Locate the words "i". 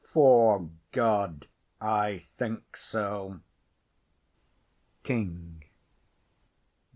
1.79-2.25